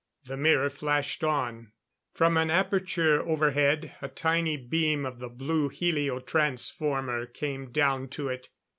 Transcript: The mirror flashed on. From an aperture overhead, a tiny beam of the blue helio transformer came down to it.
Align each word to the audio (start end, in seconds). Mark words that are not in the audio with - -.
The 0.25 0.35
mirror 0.35 0.71
flashed 0.71 1.23
on. 1.23 1.73
From 2.11 2.35
an 2.35 2.49
aperture 2.49 3.21
overhead, 3.21 3.93
a 4.01 4.07
tiny 4.07 4.57
beam 4.57 5.05
of 5.05 5.19
the 5.19 5.29
blue 5.29 5.69
helio 5.69 6.19
transformer 6.19 7.27
came 7.27 7.69
down 7.69 8.07
to 8.07 8.27
it. 8.29 8.49